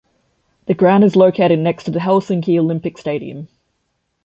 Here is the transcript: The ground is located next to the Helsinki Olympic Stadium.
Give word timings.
The 0.65 0.73
ground 0.73 1.03
is 1.03 1.15
located 1.15 1.59
next 1.59 1.83
to 1.83 1.91
the 1.91 1.99
Helsinki 1.99 2.57
Olympic 2.57 2.97
Stadium. 2.97 3.49